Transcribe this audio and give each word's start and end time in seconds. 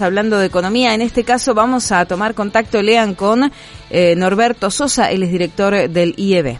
Hablando 0.00 0.38
de 0.38 0.46
economía, 0.46 0.94
en 0.94 1.00
este 1.00 1.24
caso 1.24 1.54
vamos 1.54 1.90
a 1.90 2.06
tomar 2.06 2.32
contacto, 2.32 2.80
Lean, 2.80 3.16
con 3.16 3.50
eh, 3.90 4.14
Norberto 4.14 4.70
Sosa, 4.70 5.10
él 5.10 5.24
es 5.24 5.32
director 5.32 5.88
del 5.90 6.14
IEB. 6.16 6.56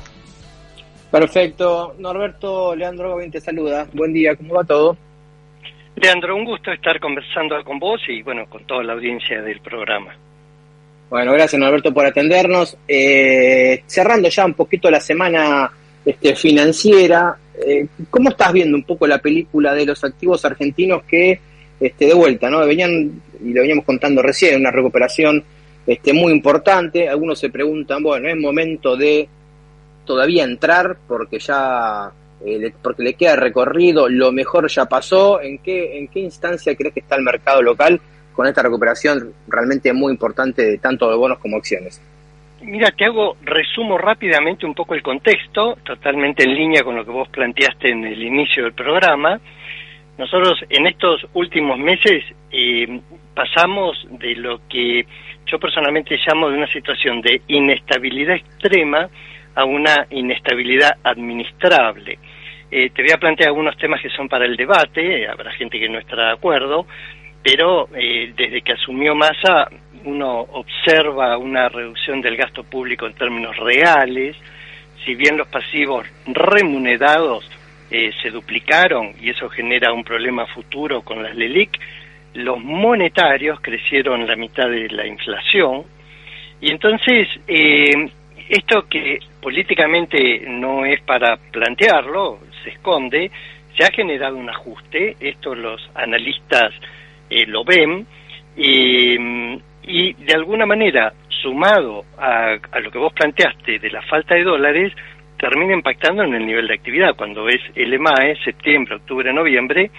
Perfecto. 1.12 1.94
Norberto, 2.00 2.74
Leandro 2.74 3.10
Gavin 3.10 3.30
te 3.30 3.40
saluda. 3.40 3.86
Buen 3.92 4.12
día, 4.12 4.34
¿cómo 4.34 4.54
va 4.54 4.64
todo? 4.64 4.96
Leandro, 5.94 6.34
un 6.34 6.46
gusto 6.46 6.72
estar 6.72 6.98
conversando 6.98 7.54
con 7.62 7.78
vos 7.78 8.00
y 8.08 8.22
bueno, 8.22 8.44
con 8.50 8.66
toda 8.66 8.82
la 8.82 8.94
audiencia 8.94 9.40
del 9.40 9.60
programa. 9.60 10.16
Bueno, 11.08 11.32
gracias 11.32 11.60
Norberto 11.60 11.94
por 11.94 12.06
atendernos. 12.06 12.76
Eh, 12.88 13.84
cerrando 13.86 14.28
ya 14.30 14.46
un 14.46 14.54
poquito 14.54 14.90
la 14.90 14.98
semana 14.98 15.70
este, 16.04 16.34
financiera, 16.34 17.36
eh, 17.64 17.86
¿cómo 18.10 18.30
estás 18.30 18.52
viendo 18.52 18.76
un 18.76 18.82
poco 18.82 19.06
la 19.06 19.18
película 19.18 19.74
de 19.74 19.86
los 19.86 20.02
activos 20.02 20.44
argentinos 20.44 21.04
que 21.04 21.38
este, 21.80 22.06
de 22.06 22.14
vuelta, 22.14 22.50
¿no? 22.50 22.66
Venían, 22.66 23.22
y 23.42 23.52
lo 23.52 23.62
veníamos 23.62 23.84
contando 23.84 24.22
recién, 24.22 24.60
una 24.60 24.70
recuperación 24.70 25.42
este, 25.86 26.12
muy 26.12 26.32
importante. 26.32 27.08
Algunos 27.08 27.38
se 27.38 27.50
preguntan, 27.50 28.02
bueno, 28.02 28.28
¿es 28.28 28.36
momento 28.36 28.96
de 28.96 29.28
todavía 30.04 30.44
entrar 30.44 30.96
porque 31.06 31.38
ya 31.38 32.12
eh, 32.44 32.72
porque 32.82 33.02
le 33.02 33.14
queda 33.14 33.36
recorrido, 33.36 34.08
lo 34.08 34.32
mejor 34.32 34.68
ya 34.68 34.86
pasó? 34.86 35.40
¿En 35.40 35.58
qué, 35.58 35.98
¿En 35.98 36.08
qué 36.08 36.20
instancia 36.20 36.76
crees 36.76 36.94
que 36.94 37.00
está 37.00 37.16
el 37.16 37.22
mercado 37.22 37.62
local 37.62 38.00
con 38.32 38.46
esta 38.46 38.62
recuperación 38.62 39.32
realmente 39.48 39.92
muy 39.92 40.12
importante 40.12 40.62
de 40.62 40.78
tanto 40.78 41.10
de 41.10 41.16
bonos 41.16 41.38
como 41.38 41.56
acciones? 41.56 42.00
Mira, 42.60 42.90
te 42.90 43.04
hago, 43.04 43.36
resumo 43.42 43.98
rápidamente 43.98 44.66
un 44.66 44.74
poco 44.74 44.94
el 44.94 45.02
contexto, 45.02 45.78
totalmente 45.84 46.42
en 46.42 46.54
línea 46.54 46.82
con 46.82 46.96
lo 46.96 47.04
que 47.04 47.10
vos 47.10 47.28
planteaste 47.28 47.90
en 47.90 48.04
el 48.04 48.20
inicio 48.22 48.64
del 48.64 48.72
programa. 48.72 49.40
Nosotros 50.18 50.58
en 50.68 50.86
estos 50.88 51.24
últimos 51.34 51.78
meses 51.78 52.24
eh, 52.50 53.00
pasamos 53.34 54.06
de 54.10 54.34
lo 54.36 54.60
que 54.68 55.06
yo 55.46 55.58
personalmente 55.58 56.18
llamo 56.26 56.50
de 56.50 56.56
una 56.56 56.70
situación 56.72 57.20
de 57.20 57.42
inestabilidad 57.48 58.36
extrema 58.36 59.08
a 59.54 59.64
una 59.64 60.06
inestabilidad 60.10 60.96
administrable. 61.02 62.18
Eh, 62.70 62.90
te 62.90 63.02
voy 63.02 63.12
a 63.12 63.18
plantear 63.18 63.48
algunos 63.48 63.76
temas 63.76 64.00
que 64.00 64.10
son 64.10 64.28
para 64.28 64.44
el 64.44 64.56
debate, 64.56 65.26
habrá 65.26 65.52
gente 65.52 65.78
que 65.78 65.88
no 65.88 65.98
estará 65.98 66.26
de 66.26 66.32
acuerdo, 66.32 66.86
pero 67.42 67.88
eh, 67.94 68.32
desde 68.36 68.60
que 68.60 68.72
asumió 68.72 69.14
Massa 69.14 69.68
uno 70.04 70.40
observa 70.40 71.36
una 71.38 71.68
reducción 71.68 72.20
del 72.20 72.36
gasto 72.36 72.62
público 72.64 73.06
en 73.06 73.14
términos 73.14 73.56
reales, 73.56 74.36
si 75.04 75.14
bien 75.14 75.36
los 75.36 75.48
pasivos 75.48 76.06
remunerados 76.26 77.48
eh, 77.90 78.12
se 78.22 78.30
duplicaron 78.30 79.14
y 79.20 79.30
eso 79.30 79.48
genera 79.48 79.92
un 79.92 80.04
problema 80.04 80.46
futuro 80.46 81.02
con 81.02 81.22
las 81.22 81.34
LELIC. 81.34 81.70
Los 82.38 82.62
monetarios 82.62 83.60
crecieron 83.60 84.24
la 84.24 84.36
mitad 84.36 84.70
de 84.70 84.88
la 84.90 85.04
inflación 85.04 85.82
y 86.60 86.70
entonces 86.70 87.26
eh, 87.48 88.10
esto 88.48 88.86
que 88.88 89.18
políticamente 89.42 90.44
no 90.46 90.84
es 90.84 91.00
para 91.02 91.36
plantearlo, 91.36 92.38
se 92.62 92.70
esconde, 92.70 93.30
se 93.76 93.84
ha 93.84 93.90
generado 93.90 94.36
un 94.36 94.48
ajuste, 94.48 95.16
esto 95.18 95.52
los 95.52 95.90
analistas 95.96 96.72
eh, 97.28 97.44
lo 97.46 97.64
ven, 97.64 98.06
y 98.56 100.12
de 100.12 100.34
alguna 100.34 100.64
manera, 100.64 101.12
sumado 101.28 102.04
a, 102.18 102.56
a, 102.70 102.80
lo 102.80 102.90
que 102.90 102.98
vos 102.98 103.12
planteaste 103.14 103.80
de 103.80 103.90
la 103.90 104.02
falta 104.02 104.36
de 104.36 104.44
dólares, 104.44 104.92
termina 105.38 105.74
impactando 105.74 106.22
en 106.22 106.34
el 106.34 106.46
nivel 106.46 106.68
de 106.68 106.74
actividad. 106.74 107.16
Cuando 107.16 107.48
es 107.48 107.60
el 107.74 107.94
EMAE, 107.94 108.36
septiembre, 108.44 108.96
octubre, 108.96 109.32
noviembre, 109.32 109.90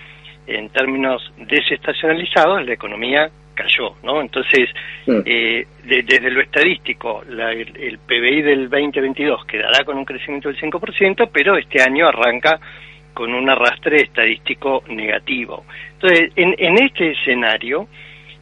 en 0.50 0.70
términos 0.70 1.32
desestacionalizados, 1.38 2.66
la 2.66 2.74
economía 2.74 3.30
cayó, 3.54 3.96
¿no? 4.04 4.22
Entonces, 4.22 4.70
eh, 5.06 5.68
desde 5.84 6.32
lo 6.32 6.42
estadístico, 6.42 7.24
el, 7.28 8.00
PBI 8.00 8.42
del 8.42 8.70
2022 8.70 9.46
quedará 9.46 9.84
con 9.84 9.98
un 9.98 10.06
crecimiento 10.06 10.50
del 10.50 10.58
5%, 10.60 11.30
pero 11.32 11.58
este 11.58 11.82
año 11.82 12.08
arranca 12.08 12.60
con 13.14 13.34
un 13.34 13.50
arrastre 13.50 14.04
estadístico 14.04 14.84
negativo. 14.88 15.66
Entonces, 15.94 16.32
en, 16.38 16.78
este 16.78 17.12
escenario, 17.12 17.88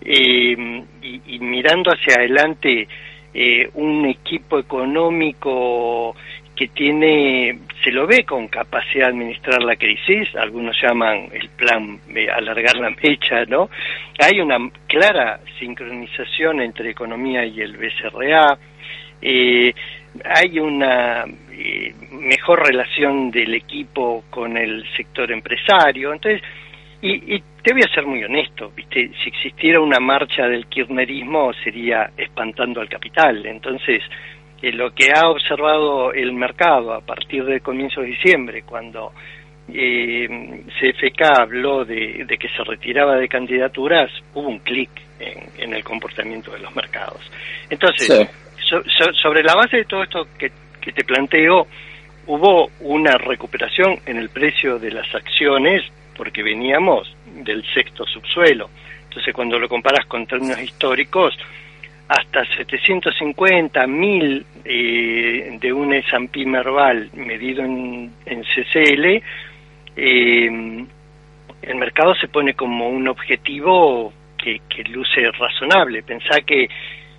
eh, 0.01 0.83
y, 1.01 1.39
mirando 1.39 1.91
hacia 1.91 2.15
adelante 2.15 2.87
eh, 3.33 3.69
un 3.73 4.05
equipo 4.05 4.59
económico 4.59 6.15
que 6.55 6.67
tiene, 6.67 7.59
se 7.83 7.91
lo 7.91 8.07
ve 8.07 8.23
con 8.23 8.47
capacidad 8.47 9.07
de 9.07 9.13
administrar 9.13 9.63
la 9.63 9.75
crisis, 9.75 10.35
algunos 10.35 10.75
llaman 10.81 11.29
el 11.31 11.49
plan 11.49 11.99
de 12.07 12.29
alargar 12.29 12.77
la 12.77 12.89
mecha, 12.89 13.45
¿no? 13.45 13.69
Hay 14.19 14.39
una 14.39 14.57
clara 14.87 15.39
sincronización 15.59 16.61
entre 16.61 16.89
economía 16.89 17.45
y 17.45 17.61
el 17.61 17.77
BCRA, 17.77 18.57
eh, 19.21 19.73
hay 20.23 20.59
una 20.59 21.25
eh, 21.51 21.93
mejor 22.11 22.67
relación 22.67 23.29
del 23.29 23.53
equipo 23.53 24.23
con 24.29 24.57
el 24.57 24.83
sector 24.95 25.31
empresario, 25.31 26.13
entonces, 26.13 26.41
y, 27.01 27.35
y 27.35 27.43
te 27.61 27.73
voy 27.73 27.83
a 27.83 27.93
ser 27.93 28.05
muy 28.05 28.23
honesto, 28.23 28.71
¿viste? 28.75 29.11
si 29.23 29.29
existiera 29.29 29.79
una 29.79 29.99
marcha 29.99 30.47
del 30.47 30.65
kirchnerismo 30.67 31.53
sería 31.63 32.11
espantando 32.17 32.81
al 32.81 32.89
capital, 32.89 33.45
entonces 33.45 34.01
que 34.59 34.71
lo 34.71 34.93
que 34.93 35.11
ha 35.13 35.29
observado 35.29 36.11
el 36.13 36.33
mercado 36.33 36.93
a 36.93 37.01
partir 37.01 37.45
del 37.45 37.61
comienzo 37.61 38.01
de 38.01 38.07
diciembre, 38.07 38.63
cuando 38.63 39.13
eh, 39.71 40.27
CFK 40.79 41.21
habló 41.39 41.85
de, 41.85 42.25
que 42.39 42.49
se 42.49 42.63
retiraba 42.63 43.15
de 43.17 43.27
candidaturas, 43.27 44.09
hubo 44.33 44.47
un 44.47 44.59
clic 44.59 44.89
en, 45.19 45.73
el 45.73 45.83
comportamiento 45.83 46.51
de 46.51 46.59
los 46.59 46.75
mercados. 46.75 47.21
Entonces, 47.69 48.29
sobre 49.21 49.43
la 49.43 49.55
base 49.55 49.77
de 49.77 49.85
todo 49.85 50.03
esto 50.03 50.27
que, 50.37 50.51
que 50.81 50.91
te 50.91 51.03
planteo, 51.03 51.67
hubo 52.27 52.69
una 52.81 53.17
recuperación 53.17 53.99
en 54.05 54.17
el 54.17 54.29
precio 54.29 54.79
de 54.79 54.91
las 54.91 55.13
acciones 55.13 55.83
porque 56.15 56.41
veníamos 56.41 57.15
del 57.25 57.63
sexto 57.73 58.05
subsuelo. 58.05 58.69
Entonces, 59.03 59.33
cuando 59.33 59.59
lo 59.59 59.69
comparas 59.69 60.05
con 60.05 60.25
términos 60.25 60.61
históricos, 60.61 61.37
hasta 62.07 62.45
750 62.55 63.85
mil 63.87 64.45
eh, 64.63 65.57
de 65.59 65.73
un 65.73 65.93
S&P 65.93 66.45
Merval 66.45 67.09
medido 67.13 67.63
en, 67.63 68.13
CCL, 68.25 69.21
eh, 69.97 70.85
el 71.61 71.75
mercado 71.75 72.15
se 72.15 72.29
pone 72.29 72.53
como 72.53 72.89
un 72.89 73.07
objetivo 73.07 74.13
que, 74.37 74.61
luce 74.89 75.29
razonable. 75.31 76.03
Pensá 76.03 76.39
que 76.41 76.69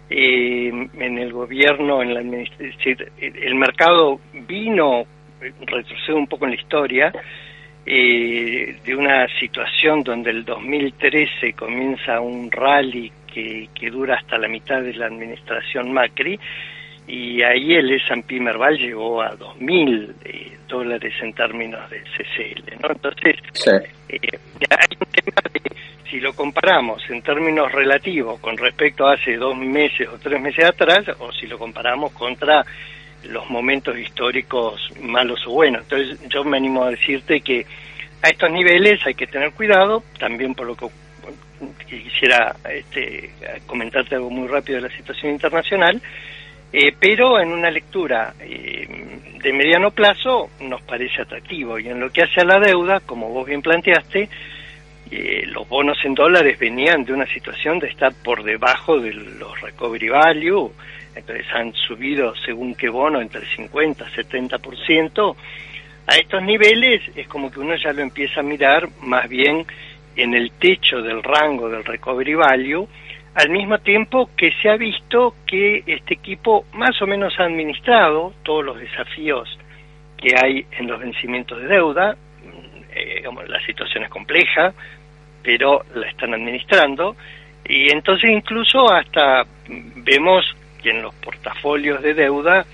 eh, 0.09 0.89
en 0.99 1.19
el 1.19 1.33
gobierno, 1.33 2.01
en 2.01 2.15
la 2.15 2.21
el 2.21 3.55
mercado 3.57 4.21
vino, 4.33 5.05
retrocedo 5.67 6.17
un 6.17 6.27
poco 6.27 6.47
en 6.47 6.53
la 6.53 6.57
historia, 6.57 7.13
de 7.85 8.95
una 8.95 9.27
situación 9.41 10.03
donde 10.03 10.31
el 10.31 10.45
2013 10.45 11.55
comienza 11.55 12.21
un 12.21 12.51
rally 12.51 13.11
que, 13.33 13.91
dura 13.91 14.17
hasta 14.17 14.39
la 14.39 14.49
mitad 14.49 14.83
de 14.83 14.95
la 14.95 15.07
administración 15.07 15.93
Macri, 15.93 16.39
y 17.07 17.43
ahí 17.43 17.75
el 17.75 17.91
S&P 17.93 18.39
Merval 18.39 18.77
llegó 18.77 19.23
a 19.23 19.31
2.000 19.31 20.15
eh, 20.25 20.59
dólares 20.69 21.15
en 21.23 21.33
términos 21.33 21.89
de 21.89 22.03
CCL, 22.03 22.83
¿no? 22.83 22.91
Entonces, 22.91 23.37
eh, 24.09 24.19
hay 24.71 24.97
un 25.01 25.07
tema 25.11 25.43
de, 25.55 25.77
si 26.11 26.21
lo 26.21 26.35
comparamos 26.35 27.03
en 27.09 27.23
términos 27.23 27.73
relativos 27.73 28.39
con 28.41 28.59
respecto 28.59 29.07
a 29.07 29.15
hace 29.15 29.37
dos 29.37 29.57
meses 29.57 30.07
o 30.09 30.19
tres 30.19 30.41
meses 30.41 30.67
atrás, 30.67 31.07
o 31.19 31.33
si 31.33 31.47
lo 31.47 31.59
comparamos 31.59 32.13
contra 32.13 32.65
los 33.25 33.49
momentos 33.51 33.99
históricos 33.99 34.91
malos 35.01 35.47
o 35.47 35.53
buenos. 35.53 35.83
Entonces, 35.83 36.29
yo 36.29 36.45
me 36.45 36.59
animo 36.59 36.85
a 36.85 36.91
decirte 36.91 37.41
que 37.41 37.65
a 38.23 38.29
estos 38.29 38.51
niveles 38.51 39.01
hay 39.07 39.15
que 39.15 39.27
tener 39.27 39.53
cuidado, 39.53 40.03
también 40.19 40.55
por 40.55 40.67
lo 40.67 40.77
que 40.77 40.87
quisiera 41.89 42.57
este, 42.71 43.31
comentarte 43.67 44.15
algo 44.15 44.31
muy 44.31 44.49
rápido 44.49 44.77
de 44.77 44.89
la 44.89 44.97
situación 44.97 45.33
internacional, 45.33 46.01
eh, 46.73 46.93
pero 46.99 47.41
en 47.41 47.49
una 47.53 47.71
lectura 47.71 48.35
eh, 48.41 48.87
de 49.43 49.53
mediano 49.53 49.91
plazo 49.91 50.51
nos 50.61 50.83
parece 50.83 51.23
atractivo. 51.23 51.79
Y 51.79 51.89
en 51.89 52.01
lo 52.01 52.11
que 52.11 52.23
hace 52.23 52.41
a 52.41 52.45
la 52.45 52.61
deuda, 52.61 53.01
como 53.01 53.29
vos 53.31 53.47
bien 53.47 53.63
planteaste, 53.63 54.29
eh, 55.11 55.45
los 55.47 55.67
bonos 55.69 55.97
en 56.05 56.15
dólares 56.15 56.59
venían 56.59 57.05
de 57.05 57.15
una 57.15 57.27
situación 57.27 57.79
de 57.79 57.89
estar 57.89 58.13
por 58.23 58.43
debajo 58.43 59.01
de 59.01 59.15
los 59.15 59.59
recovery 59.63 60.11
value, 60.11 60.71
entonces 61.15 61.47
han 61.55 61.73
subido 61.73 62.35
según 62.37 62.75
qué 62.75 62.91
bono 62.91 63.21
entre 63.21 63.41
el 63.41 63.47
50 63.47 64.05
y 64.05 64.23
70%. 64.23 65.37
A 66.07 66.17
estos 66.17 66.43
niveles 66.43 67.03
es 67.17 67.27
como 67.27 67.51
que 67.51 67.61
uno 67.61 67.75
ya 67.77 67.93
lo 67.93 68.03
empieza 68.03 68.41
a 68.41 68.43
mirar 68.43 68.89
más 69.01 69.29
bien 69.29 69.67
en 70.19 70.35
el 70.35 70.51
techo 70.53 71.01
del 71.01 71.23
rango 71.23 71.69
del 71.69 71.85
recovery 71.85 72.35
value, 72.35 72.89
al 73.35 73.51
mismo 73.51 73.79
tiempo 73.79 74.31
que 74.37 74.51
se 74.61 74.69
ha 74.69 74.77
visto 74.77 75.37
que 75.47 75.85
este 75.87 76.15
equipo 76.15 76.67
más 76.73 77.01
o 77.01 77.07
menos 77.07 77.39
ha 77.39 77.45
administrado 77.45 78.35
todos 78.43 78.65
los 78.65 78.81
desafíos 78.81 79.49
que 80.17 80.35
hay 80.37 80.67
en 80.73 80.89
los 80.89 80.99
vencimientos 80.99 81.61
de 81.61 81.69
deuda, 81.69 82.17
eh, 82.93 83.23
la 83.47 83.61
situación 83.65 84.03
es 84.03 84.11
compleja, 84.11 84.73
pero 85.43 85.85
la 85.95 86.09
están 86.09 86.35
administrando, 86.35 87.17
Y 87.71 87.93
entonces 87.93 88.31
incluso 88.31 88.91
hasta 88.91 89.45
vemos 89.69 90.57
que 90.83 90.91
en 90.91 91.03
los 91.03 91.15
portafolios 91.17 92.03
de 92.03 92.15
deuda 92.15 92.65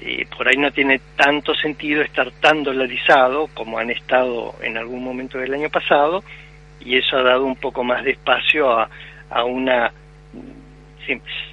eh, 0.00 0.24
por 0.34 0.48
ahí 0.48 0.56
no 0.56 0.70
tiene 0.70 1.00
tanto 1.16 1.54
sentido 1.54 2.00
estar 2.00 2.30
tan 2.40 2.62
dolarizado 2.62 3.48
como 3.52 3.78
han 3.78 3.90
estado 3.90 4.54
en 4.62 4.78
algún 4.78 5.02
momento 5.02 5.36
del 5.36 5.52
año 5.52 5.68
pasado 5.68 6.22
y 6.80 6.96
eso 6.96 7.16
ha 7.16 7.22
dado 7.22 7.44
un 7.44 7.56
poco 7.56 7.84
más 7.84 8.04
de 8.04 8.12
espacio 8.12 8.70
a, 8.70 8.88
a 9.30 9.44
una 9.44 9.92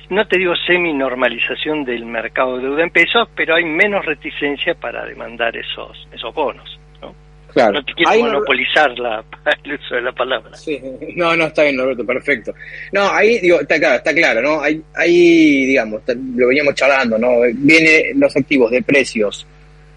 no 0.09 0.27
te 0.27 0.37
digo 0.37 0.53
semi-normalización 0.67 1.83
del 1.83 2.05
mercado 2.05 2.57
de 2.57 2.63
deuda 2.63 2.83
en 2.83 2.91
pesos, 2.91 3.27
pero 3.35 3.55
hay 3.55 3.65
menos 3.65 4.05
reticencia 4.05 4.75
para 4.75 5.05
demandar 5.05 5.55
esos, 5.57 6.07
esos 6.13 6.33
bonos. 6.33 6.79
¿no? 7.01 7.13
Claro. 7.53 7.73
no 7.73 7.83
te 7.83 7.93
quiero 7.93 8.25
monopolizar 8.25 8.97
la, 8.99 9.23
el 9.63 9.73
uso 9.73 9.95
de 9.95 10.01
la 10.01 10.11
palabra. 10.11 10.53
Sí. 10.55 10.79
No, 11.15 11.35
no, 11.35 11.45
está 11.45 11.63
bien, 11.63 11.77
Roberto, 11.77 12.05
perfecto. 12.05 12.53
No, 12.91 13.09
ahí, 13.11 13.39
digo, 13.39 13.59
está 13.59 13.79
claro, 13.79 13.95
está 13.95 14.13
claro, 14.13 14.41
¿no? 14.41 14.61
Hay, 14.61 14.81
ahí, 14.95 15.65
digamos, 15.65 16.01
lo 16.07 16.47
veníamos 16.47 16.75
charlando, 16.75 17.17
¿no? 17.17 17.41
Vienen 17.55 18.19
los 18.19 18.35
activos 18.35 18.71
de 18.71 18.83
precios 18.83 19.45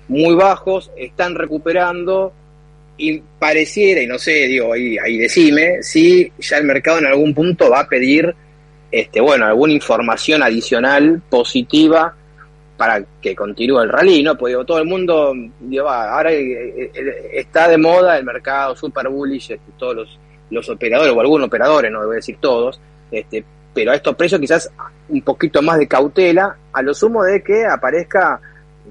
muy 0.08 0.34
bajos, 0.34 0.90
están 0.96 1.36
recuperando 1.36 2.32
y 3.00 3.22
pareciera, 3.38 4.02
y 4.02 4.06
no 4.06 4.18
sé, 4.18 4.46
digo, 4.46 4.72
ahí, 4.72 5.16
decime, 5.16 5.82
si 5.82 6.30
ya 6.38 6.58
el 6.58 6.64
mercado 6.64 6.98
en 6.98 7.06
algún 7.06 7.34
punto 7.34 7.70
va 7.70 7.80
a 7.80 7.88
pedir 7.88 8.34
este, 8.92 9.20
bueno, 9.20 9.46
alguna 9.46 9.72
información 9.72 10.42
adicional 10.42 11.22
positiva 11.30 12.14
para 12.76 13.02
que 13.22 13.34
continúe 13.34 13.80
el 13.80 13.88
rally, 13.88 14.22
¿no? 14.22 14.36
Porque 14.36 14.56
todo 14.66 14.78
el 14.78 14.86
mundo, 14.86 15.32
digo, 15.60 15.88
ahora 15.88 16.32
eh, 16.32 16.90
eh, 16.92 17.30
está 17.34 17.68
de 17.68 17.78
moda 17.78 18.18
el 18.18 18.24
mercado 18.24 18.76
super 18.76 19.08
bullish, 19.08 19.52
este, 19.52 19.72
todos 19.78 19.96
los, 19.96 20.18
los 20.50 20.68
operadores, 20.68 21.14
o 21.14 21.20
algunos 21.20 21.46
operadores, 21.46 21.90
no 21.90 22.00
debo 22.00 22.12
decir 22.12 22.36
todos, 22.40 22.80
este, 23.10 23.44
pero 23.72 23.92
a 23.92 23.94
estos 23.94 24.14
precios 24.16 24.40
quizás 24.40 24.70
un 25.08 25.22
poquito 25.22 25.62
más 25.62 25.78
de 25.78 25.88
cautela, 25.88 26.56
a 26.72 26.82
lo 26.82 26.92
sumo 26.92 27.22
de 27.24 27.42
que 27.42 27.64
aparezca, 27.64 28.40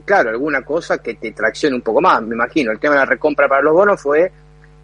claro, 0.05 0.29
alguna 0.29 0.63
cosa 0.63 0.99
que 0.99 1.15
te 1.15 1.31
traccione 1.31 1.75
un 1.75 1.81
poco 1.81 2.01
más, 2.01 2.21
me 2.21 2.35
imagino. 2.35 2.71
El 2.71 2.79
tema 2.79 2.95
de 2.95 2.99
la 3.01 3.05
recompra 3.05 3.47
para 3.47 3.61
los 3.61 3.73
bonos 3.73 4.01
fue 4.01 4.31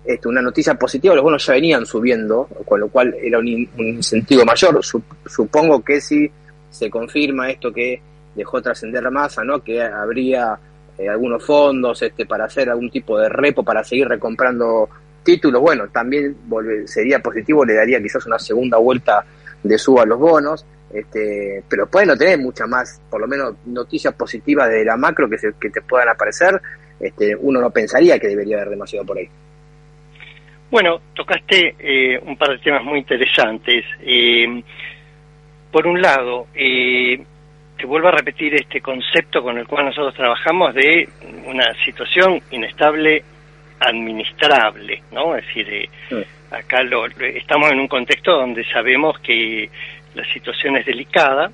este, 0.06 0.28
una 0.28 0.42
noticia 0.42 0.76
positiva, 0.76 1.16
los 1.16 1.24
bonos 1.24 1.46
ya 1.46 1.54
venían 1.54 1.86
subiendo, 1.86 2.48
con 2.66 2.80
lo 2.80 2.90
cual 2.90 3.16
era 3.22 3.40
un, 3.40 3.48
incentivo 3.48 4.46
mayor. 4.46 4.80
supongo 4.84 5.84
que 5.84 6.00
si 6.00 6.30
se 6.70 6.90
confirma 6.90 7.50
esto 7.50 7.74
que 7.74 8.02
dejó 8.36 8.62
trascender 8.62 9.02
la 9.02 9.10
masa, 9.10 9.44
¿no? 9.44 9.64
que 9.64 9.82
habría 9.82 10.60
eh, 10.98 11.10
algunos 11.10 11.44
fondos 11.44 12.02
este, 12.02 12.26
para 12.26 12.46
hacer 12.46 12.70
algún 12.70 12.92
tipo 12.92 13.18
de 13.18 13.30
repo, 13.30 13.64
para 13.64 13.84
seguir 13.84 14.08
recomprando 14.08 14.90
títulos, 15.24 15.62
bueno, 15.62 15.88
también 15.92 16.38
sería 16.86 17.20
positivo, 17.20 17.66
le 17.66 17.74
daría 17.74 18.02
quizás 18.02 18.26
una 18.28 18.38
segunda 18.38 18.78
vuelta 18.78 19.26
de 19.64 19.78
suba 19.78 20.04
a 20.04 20.06
los 20.06 20.20
bonos. 20.20 20.66
Este, 20.96 21.62
pero 21.70 21.88
puede 21.88 22.06
no 22.06 22.16
tener 22.16 22.40
mucha 22.40 22.66
más, 22.68 23.02
por 23.10 23.20
lo 23.20 23.28
menos 23.28 23.56
noticias 23.66 24.14
positivas 24.14 24.70
de 24.70 24.86
la 24.86 24.96
macro 24.96 25.30
que, 25.30 25.38
se, 25.38 25.50
que 25.60 25.70
te 25.70 25.82
puedan 25.82 26.08
aparecer, 26.08 26.62
este, 27.00 27.36
uno 27.36 27.60
no 27.60 27.70
pensaría 27.70 28.18
que 28.18 28.28
debería 28.28 28.56
haber 28.58 28.70
demasiado 28.70 29.06
por 29.06 29.18
ahí. 29.18 29.28
Bueno, 30.72 31.02
tocaste 31.14 31.76
eh, 31.80 32.20
un 32.26 32.38
par 32.38 32.52
de 32.52 32.60
temas 32.60 32.84
muy 32.84 33.00
interesantes. 33.00 33.84
Eh, 34.02 34.64
por 35.70 35.86
un 35.86 36.02
lado, 36.02 36.48
eh, 36.56 37.22
te 37.78 37.86
vuelvo 37.86 38.08
a 38.08 38.12
repetir 38.12 38.56
este 38.56 38.80
concepto 38.80 39.44
con 39.44 39.58
el 39.58 39.68
cual 39.68 39.86
nosotros 39.86 40.16
trabajamos 40.16 40.74
de 40.74 41.10
una 41.46 41.74
situación 41.84 42.42
inestable 42.52 43.22
administrable, 43.82 45.04
¿no? 45.12 45.36
Es 45.36 45.46
decir, 45.46 45.90
acá 46.50 46.82
lo, 46.84 47.06
estamos 47.06 47.70
en 47.72 47.80
un 47.82 47.90
contexto 47.90 48.32
donde 48.32 48.64
sabemos 48.72 49.20
que 49.20 49.70
la 50.16 50.26
situación 50.34 50.78
es 50.78 50.86
delicada, 50.86 51.52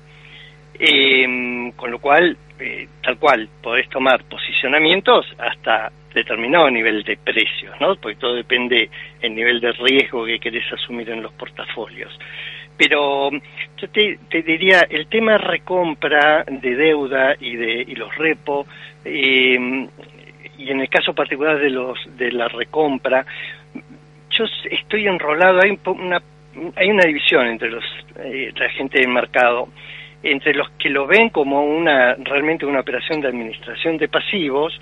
con 1.76 1.90
lo 1.90 1.98
cual, 1.98 2.36
tal 3.02 3.18
cual, 3.18 3.48
podés 3.62 3.88
tomar 3.88 4.24
posicionamientos 4.24 5.26
hasta 5.38 5.92
determinado 6.14 6.70
nivel 6.70 7.02
de 7.04 7.16
precios, 7.16 7.74
¿no? 7.80 7.96
Porque 7.96 8.18
todo 8.18 8.34
depende 8.34 8.90
del 9.20 9.34
nivel 9.34 9.60
de 9.60 9.72
riesgo 9.72 10.26
que 10.26 10.38
querés 10.38 10.70
asumir 10.72 11.10
en 11.10 11.22
los 11.22 11.32
portafolios. 11.32 12.16
Pero 12.76 13.30
yo 13.30 13.88
te, 13.90 14.42
diría, 14.42 14.86
el 14.88 15.06
tema 15.06 15.38
recompra 15.38 16.44
de 16.48 16.74
deuda 16.74 17.36
y 17.38 17.56
de 17.56 17.84
y 17.86 17.94
los 17.94 18.14
repo, 18.16 18.66
em, 19.04 19.88
y 20.58 20.70
en 20.70 20.80
el 20.80 20.88
caso 20.88 21.14
particular 21.14 21.58
de 21.58 21.70
los 21.70 21.98
de 22.16 22.32
la 22.32 22.48
recompra, 22.48 23.24
yo 24.30 24.44
estoy 24.70 25.06
enrolado, 25.06 25.60
hay 25.60 25.78
una, 25.84 26.22
hay 26.76 26.90
una 26.90 27.04
división 27.04 27.46
entre 27.46 27.70
los 27.70 27.84
eh, 28.18 28.52
la 28.56 28.68
gente 28.70 28.98
del 28.98 29.08
mercado 29.08 29.68
entre 30.22 30.54
los 30.54 30.70
que 30.78 30.88
lo 30.88 31.06
ven 31.06 31.30
como 31.30 31.64
una 31.64 32.14
realmente 32.14 32.66
una 32.66 32.80
operación 32.80 33.20
de 33.20 33.28
administración 33.28 33.96
de 33.96 34.08
pasivos 34.08 34.78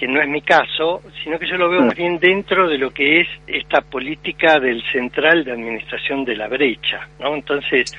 que 0.00 0.08
no 0.08 0.18
es 0.18 0.28
mi 0.28 0.40
caso, 0.40 1.02
sino 1.22 1.38
que 1.38 1.46
yo 1.46 1.58
lo 1.58 1.68
veo 1.68 1.82
mm. 1.82 1.86
más 1.88 1.94
bien 1.94 2.18
dentro 2.18 2.66
de 2.66 2.78
lo 2.78 2.90
que 2.90 3.20
es 3.20 3.28
esta 3.46 3.82
política 3.82 4.58
del 4.58 4.82
central 4.90 5.44
de 5.44 5.52
administración 5.52 6.24
de 6.24 6.36
la 6.36 6.48
brecha, 6.48 7.06
¿no? 7.18 7.34
Entonces, 7.34 7.94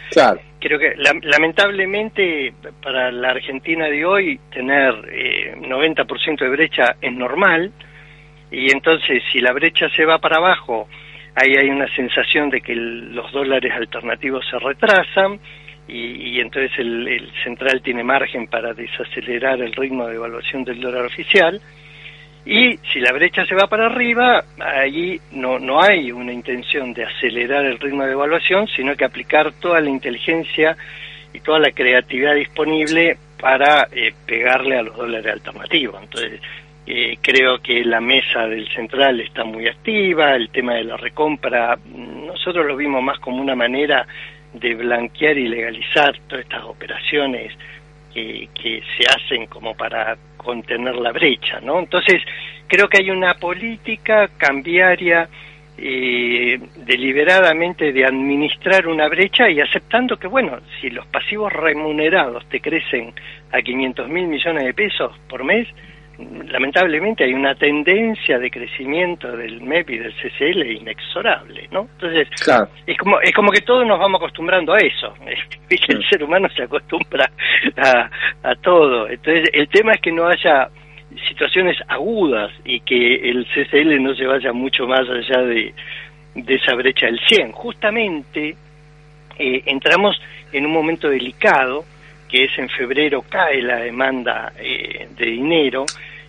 creo 0.59 0.79
que 0.79 0.95
lamentablemente 0.95 2.55
para 2.81 3.11
la 3.11 3.29
Argentina 3.29 3.85
de 3.85 4.03
hoy 4.03 4.39
tener 4.51 4.95
eh, 5.11 5.53
90% 5.59 6.39
de 6.39 6.49
brecha 6.49 6.95
es 6.99 7.13
normal, 7.13 7.71
y 8.49 8.71
entonces 8.71 9.21
si 9.31 9.39
la 9.39 9.53
brecha 9.53 9.87
se 9.89 10.03
va 10.03 10.17
para 10.17 10.37
abajo, 10.37 10.87
ahí 11.35 11.55
hay 11.55 11.69
una 11.69 11.87
sensación 11.95 12.49
de 12.49 12.61
que 12.61 12.75
los 12.75 13.31
dólares 13.31 13.73
alternativos 13.73 14.45
se 14.49 14.59
retrasan, 14.59 15.39
y, 15.87 16.39
entonces 16.39 16.71
el, 16.79 17.05
el, 17.05 17.31
central 17.43 17.81
tiene 17.81 18.01
margen 18.01 18.47
para 18.47 18.73
desacelerar 18.73 19.61
el 19.61 19.73
ritmo 19.73 20.07
de 20.07 20.15
evaluación 20.15 20.63
del 20.63 20.79
dólar 20.79 21.05
oficial, 21.05 21.59
y 22.45 22.77
si 22.91 22.99
la 22.99 23.11
brecha 23.11 23.45
se 23.45 23.53
va 23.53 23.67
para 23.67 23.85
arriba, 23.85 24.43
allí 24.59 25.19
no, 25.31 25.59
no 25.59 25.81
hay 25.81 26.11
una 26.11 26.33
intención 26.33 26.93
de 26.93 27.05
acelerar 27.05 27.65
el 27.65 27.79
ritmo 27.79 28.03
de 28.03 28.13
evaluación, 28.13 28.67
sino 28.67 28.95
que 28.95 29.05
aplicar 29.05 29.51
toda 29.53 29.79
la 29.79 29.89
inteligencia 29.89 30.75
y 31.33 31.39
toda 31.41 31.59
la 31.59 31.71
creatividad 31.71 32.33
disponible 32.33 33.17
para 33.39 33.87
eh, 33.91 34.13
pegarle 34.25 34.77
a 34.77 34.83
los 34.83 34.97
dólares 34.97 35.33
alternativos. 35.33 36.01
Entonces, 36.01 36.41
eh, 36.93 37.19
creo 37.21 37.61
que 37.61 37.85
la 37.85 38.01
mesa 38.01 38.47
del 38.47 38.67
central 38.67 39.21
está 39.21 39.45
muy 39.45 39.65
activa, 39.65 40.35
el 40.35 40.49
tema 40.49 40.73
de 40.73 40.83
la 40.83 40.97
recompra, 40.97 41.79
nosotros 41.85 42.65
lo 42.65 42.75
vimos 42.75 43.01
más 43.01 43.17
como 43.19 43.41
una 43.41 43.55
manera 43.55 44.05
de 44.51 44.75
blanquear 44.75 45.37
y 45.37 45.47
legalizar 45.47 46.19
todas 46.27 46.43
estas 46.43 46.65
operaciones 46.65 47.53
que, 48.13 48.49
que 48.53 48.83
se 48.97 49.05
hacen 49.05 49.45
como 49.45 49.73
para 49.73 50.17
contener 50.35 50.95
la 50.95 51.13
brecha, 51.13 51.61
¿no? 51.61 51.79
Entonces, 51.79 52.21
creo 52.67 52.89
que 52.89 52.97
hay 52.97 53.09
una 53.09 53.35
política 53.35 54.29
cambiaria 54.37 55.29
eh, 55.77 56.59
deliberadamente 56.75 57.93
de 57.93 58.05
administrar 58.05 58.85
una 58.85 59.07
brecha 59.07 59.49
y 59.49 59.61
aceptando 59.61 60.17
que, 60.17 60.27
bueno, 60.27 60.59
si 60.81 60.89
los 60.89 61.05
pasivos 61.07 61.53
remunerados 61.53 62.45
te 62.49 62.59
crecen 62.59 63.13
a 63.53 63.61
500 63.61 64.09
mil 64.09 64.27
millones 64.27 64.65
de 64.65 64.73
pesos 64.73 65.17
por 65.29 65.45
mes, 65.45 65.69
lamentablemente 66.47 67.23
hay 67.23 67.33
una 67.33 67.55
tendencia 67.55 68.37
de 68.39 68.49
crecimiento 68.49 69.35
del 69.35 69.61
MEP 69.61 69.89
y 69.91 69.97
del 69.97 70.13
CCL 70.13 70.71
inexorable, 70.71 71.67
¿no? 71.71 71.87
Entonces, 71.93 72.27
es 72.85 72.97
como 72.97 73.19
es 73.21 73.33
como 73.33 73.51
que 73.51 73.61
todos 73.61 73.85
nos 73.85 73.99
vamos 73.99 74.19
acostumbrando 74.19 74.73
a 74.73 74.79
eso. 74.79 75.13
El 75.87 76.07
ser 76.09 76.23
humano 76.23 76.47
se 76.55 76.63
acostumbra 76.63 77.29
a, 77.77 78.09
a 78.43 78.55
todo. 78.55 79.07
Entonces, 79.09 79.49
el 79.53 79.67
tema 79.69 79.93
es 79.93 80.01
que 80.01 80.11
no 80.11 80.27
haya 80.27 80.69
situaciones 81.27 81.77
agudas 81.87 82.51
y 82.63 82.79
que 82.81 83.29
el 83.29 83.45
CCL 83.47 84.01
no 84.01 84.15
se 84.15 84.25
vaya 84.25 84.53
mucho 84.53 84.87
más 84.87 85.07
allá 85.09 85.41
de, 85.41 85.73
de 86.35 86.55
esa 86.55 86.75
brecha 86.75 87.07
del 87.07 87.19
100. 87.27 87.51
Justamente 87.51 88.55
eh, 89.37 89.63
entramos 89.65 90.21
en 90.51 90.65
un 90.65 90.71
momento 90.71 91.09
delicado, 91.09 91.83
que 92.29 92.45
es 92.45 92.57
en 92.57 92.69
febrero 92.69 93.23
cae 93.27 93.61
la 93.61 93.77
demanda 93.77 94.53
eh, 94.57 95.07
de 95.17 95.25
dinero, 95.25 95.85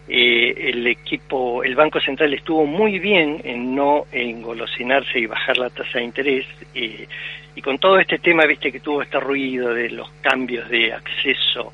eh, 0.09 0.71
el 0.71 0.87
equipo, 0.87 1.63
el 1.63 1.75
Banco 1.75 2.01
Central 2.01 2.35
estuvo 2.35 2.67
muy 2.67 2.99
bien 2.99 3.41
en 3.45 3.75
no 3.75 4.07
engolosinarse 4.11 5.19
y 5.19 5.27
bajar 5.27 5.59
la 5.59 5.71
tasa 5.71 5.99
de 5.99 6.05
interés. 6.05 6.47
Eh, 6.75 7.07
y 7.55 7.63
con 7.63 7.79
todo 7.79 7.99
este 7.99 8.19
tema, 8.19 8.45
viste 8.47 8.73
que 8.73 8.81
tuvo 8.81 9.03
este 9.03 9.21
ruido 9.21 9.73
de 9.75 9.91
los 9.91 10.11
cambios 10.21 10.69
de 10.69 10.93
acceso 10.93 11.73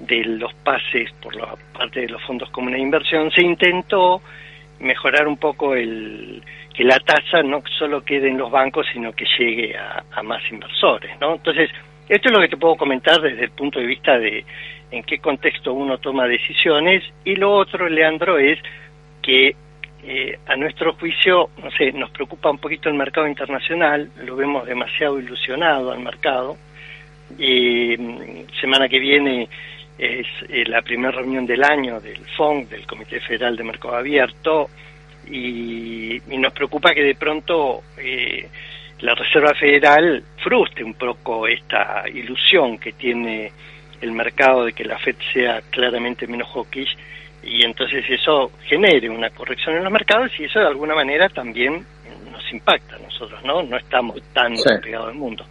de 0.00 0.24
los 0.24 0.52
pases 0.54 1.12
por 1.22 1.36
la 1.36 1.54
parte 1.76 2.00
de 2.00 2.08
los 2.08 2.22
fondos 2.22 2.50
comunes 2.50 2.78
de 2.78 2.84
inversión, 2.84 3.30
se 3.30 3.42
intentó 3.42 4.22
mejorar 4.80 5.28
un 5.28 5.36
poco 5.36 5.74
el 5.74 6.42
que 6.74 6.84
la 6.84 6.98
tasa 7.00 7.42
no 7.42 7.62
solo 7.78 8.02
quede 8.02 8.28
en 8.28 8.38
los 8.38 8.50
bancos, 8.50 8.86
sino 8.92 9.12
que 9.12 9.26
llegue 9.38 9.76
a, 9.76 10.02
a 10.10 10.22
más 10.22 10.42
inversores, 10.50 11.20
¿no? 11.20 11.34
Entonces, 11.34 11.70
esto 12.08 12.28
es 12.28 12.34
lo 12.34 12.40
que 12.40 12.48
te 12.48 12.56
puedo 12.56 12.76
comentar 12.76 13.20
desde 13.20 13.44
el 13.44 13.50
punto 13.50 13.78
de 13.78 13.86
vista 13.86 14.18
de 14.18 14.44
en 14.90 15.02
qué 15.04 15.18
contexto 15.18 15.72
uno 15.72 15.98
toma 15.98 16.26
decisiones 16.26 17.04
y 17.24 17.36
lo 17.36 17.52
otro, 17.52 17.88
Leandro, 17.88 18.38
es 18.38 18.58
que 19.22 19.54
eh, 20.02 20.38
a 20.46 20.56
nuestro 20.56 20.94
juicio, 20.94 21.50
no 21.62 21.70
sé, 21.72 21.92
nos 21.92 22.10
preocupa 22.10 22.50
un 22.50 22.58
poquito 22.58 22.88
el 22.88 22.94
mercado 22.94 23.26
internacional, 23.26 24.10
lo 24.24 24.36
vemos 24.36 24.66
demasiado 24.66 25.18
ilusionado 25.18 25.92
al 25.92 26.00
mercado. 26.00 26.56
y 27.38 27.96
semana 28.60 28.88
que 28.88 28.98
viene 28.98 29.48
es 30.00 30.26
eh, 30.48 30.64
la 30.66 30.80
primera 30.80 31.12
reunión 31.12 31.46
del 31.46 31.62
año 31.62 32.00
del 32.00 32.24
FONC, 32.36 32.70
del 32.70 32.86
Comité 32.86 33.20
Federal 33.20 33.54
de 33.56 33.64
Mercado 33.64 33.96
Abierto, 33.96 34.70
y, 35.30 36.20
nos 36.26 36.52
preocupa 36.54 36.94
que 36.94 37.02
de 37.02 37.14
pronto 37.14 37.82
eh, 37.98 38.48
la 39.00 39.14
Reserva 39.14 39.52
Federal 39.54 40.22
frustre 40.42 40.84
un 40.84 40.94
poco 40.94 41.46
esta 41.46 42.04
ilusión 42.08 42.78
que 42.78 42.92
tiene 42.92 43.52
el 44.00 44.12
mercado 44.12 44.64
de 44.64 44.72
que 44.72 44.84
la 44.84 44.98
Fed 44.98 45.16
sea 45.32 45.62
claramente 45.70 46.26
menos 46.26 46.48
hawkish 46.52 46.96
y 47.42 47.62
entonces 47.64 48.04
eso 48.08 48.52
genere 48.64 49.08
una 49.08 49.30
corrección 49.30 49.76
en 49.76 49.84
los 49.84 49.92
mercados 49.92 50.30
y 50.38 50.44
eso 50.44 50.60
de 50.60 50.66
alguna 50.66 50.94
manera 50.94 51.28
también 51.28 51.84
nos 52.30 52.52
impacta 52.52 52.96
a 52.96 52.98
nosotros, 52.98 53.42
¿no? 53.44 53.62
No 53.62 53.76
estamos 53.76 54.20
tan 54.32 54.54
pegados 54.82 55.08
al 55.08 55.14
mundo. 55.14 55.44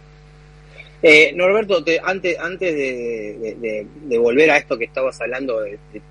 Eh, 1.02 1.32
Norberto, 1.34 1.82
antes, 2.04 2.38
antes 2.38 2.74
de, 2.74 4.18
volver 4.18 4.50
a 4.50 4.58
esto 4.58 4.76
que 4.76 4.84
estabas 4.84 5.18
hablando 5.20 5.58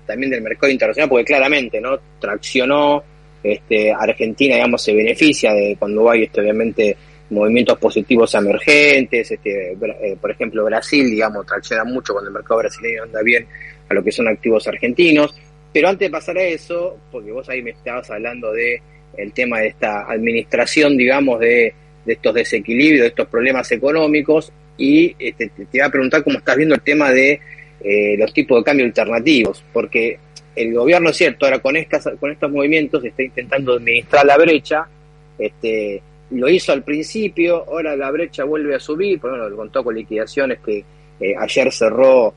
también 0.04 0.30
del 0.30 0.42
mercado 0.42 0.72
internacional, 0.72 1.08
porque 1.08 1.26
claramente 1.26 1.80
no 1.80 1.96
traccionó 2.18 3.02
este, 3.42 3.92
Argentina, 3.92 4.56
digamos, 4.56 4.82
se 4.82 4.92
beneficia 4.92 5.54
de 5.54 5.76
cuando 5.78 6.10
hay 6.10 6.24
este, 6.24 6.40
obviamente 6.40 6.96
movimientos 7.30 7.78
positivos 7.78 8.34
emergentes, 8.34 9.30
este, 9.30 9.72
eh, 9.72 10.16
por 10.20 10.30
ejemplo 10.30 10.64
Brasil, 10.64 11.10
digamos, 11.10 11.46
tracciona 11.46 11.84
mucho 11.84 12.12
cuando 12.12 12.28
el 12.28 12.34
mercado 12.34 12.58
brasileño 12.58 13.04
anda 13.04 13.22
bien 13.22 13.46
a 13.88 13.94
lo 13.94 14.02
que 14.02 14.12
son 14.12 14.28
activos 14.28 14.66
argentinos. 14.68 15.34
Pero 15.72 15.88
antes 15.88 16.08
de 16.08 16.10
pasar 16.10 16.36
a 16.38 16.42
eso, 16.42 16.98
porque 17.12 17.30
vos 17.30 17.48
ahí 17.48 17.62
me 17.62 17.70
estabas 17.70 18.10
hablando 18.10 18.52
de 18.52 18.82
el 19.16 19.32
tema 19.32 19.60
de 19.60 19.68
esta 19.68 20.10
administración, 20.10 20.96
digamos, 20.96 21.38
de, 21.40 21.74
estos 22.06 22.34
desequilibrios, 22.34 23.02
de 23.02 23.08
estos 23.08 23.28
problemas 23.28 23.70
económicos, 23.70 24.52
y 24.76 25.14
este, 25.18 25.48
te, 25.48 25.66
iba 25.72 25.86
a 25.86 25.90
preguntar 25.90 26.24
cómo 26.24 26.38
estás 26.38 26.56
viendo 26.56 26.74
el 26.74 26.80
tema 26.80 27.12
de 27.12 27.38
eh, 27.84 28.16
los 28.18 28.32
tipos 28.32 28.58
de 28.58 28.64
cambio 28.64 28.86
alternativos, 28.86 29.62
porque 29.72 30.18
el 30.56 30.74
gobierno 30.74 31.10
es 31.10 31.16
cierto, 31.16 31.44
ahora 31.44 31.60
con 31.60 31.76
estas, 31.76 32.08
con 32.18 32.32
estos 32.32 32.50
movimientos 32.50 33.04
está 33.04 33.22
intentando 33.22 33.74
administrar 33.74 34.26
la 34.26 34.36
brecha, 34.36 34.88
este, 35.38 36.02
lo 36.30 36.48
hizo 36.48 36.72
al 36.72 36.82
principio, 36.82 37.64
ahora 37.68 37.96
la 37.96 38.10
brecha 38.10 38.44
vuelve 38.44 38.74
a 38.74 38.80
subir, 38.80 39.20
por 39.20 39.34
ejemplo, 39.34 39.56
contó 39.56 39.82
con 39.82 39.94
liquidaciones 39.94 40.60
que 40.60 40.84
eh, 41.20 41.34
ayer 41.38 41.72
cerró 41.72 42.34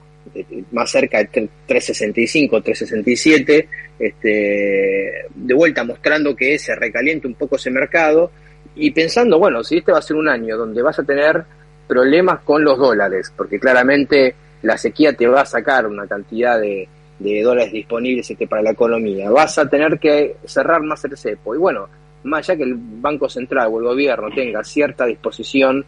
más 0.72 0.90
cerca 0.90 1.20
de 1.20 1.26
365, 1.26 2.62
367, 2.62 3.70
este, 4.00 5.26
de 5.34 5.54
vuelta 5.54 5.84
mostrando 5.84 6.36
que 6.36 6.58
se 6.58 6.76
recaliente 6.76 7.28
un 7.28 7.36
poco 7.36 7.58
ese 7.58 7.70
mercado 7.70 8.32
y 8.76 8.92
pensando, 8.92 9.38
bueno, 9.38 9.64
si 9.64 9.78
este 9.78 9.92
va 9.92 10.00
a 10.00 10.02
ser 10.02 10.16
un 10.16 10.28
año 10.28 10.58
donde 10.58 10.82
vas 10.82 10.98
a 10.98 11.04
tener 11.04 11.44
problemas 11.88 12.42
con 12.42 12.64
los 12.64 12.78
dólares, 12.78 13.32
porque 13.36 13.60
claramente 13.60 14.36
la 14.62 14.78
sequía 14.78 15.14
te 15.14 15.28
va 15.28 15.42
a 15.42 15.46
sacar 15.46 15.86
una 15.86 16.08
cantidad 16.08 16.60
de, 16.60 16.88
dólares 17.20 17.72
disponibles 17.72 18.30
este, 18.30 18.48
para 18.48 18.62
la 18.62 18.72
economía, 18.72 19.30
vas 19.30 19.58
a 19.58 19.70
tener 19.70 20.00
que 20.00 20.36
cerrar 20.46 20.82
más 20.82 21.06
el 21.06 21.18
cepo. 21.18 21.56
Y 21.56 21.58
bueno, 21.58 21.88
más 22.24 22.50
allá 22.50 22.58
que 22.58 22.64
el 22.64 22.76
Banco 22.76 23.30
Central 23.30 23.70
o 23.72 23.80
el 23.80 23.86
gobierno 23.86 24.30
tenga 24.34 24.64
cierta 24.64 25.06
disposición 25.06 25.86